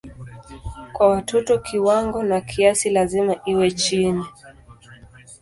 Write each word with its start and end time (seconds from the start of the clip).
Kwa 0.93 1.09
watoto 1.09 1.57
kiwango 1.57 2.23
na 2.23 2.41
kasi 2.41 2.89
lazima 2.89 3.35
iwe 3.45 3.71
chini. 3.71 4.23